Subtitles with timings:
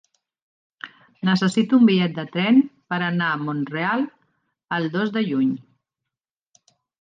[1.27, 2.57] Necessito un bitllet de tren
[2.93, 4.07] per anar a Mont-ral
[4.79, 5.53] el dos de juny.